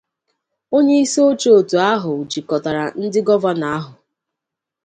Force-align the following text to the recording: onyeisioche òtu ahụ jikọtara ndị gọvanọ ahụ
onyeisioche 0.75 1.49
òtu 1.59 1.75
ahụ 1.91 2.11
jikọtara 2.31 2.83
ndị 3.03 3.19
gọvanọ 3.27 3.65
ahụ 3.77 3.91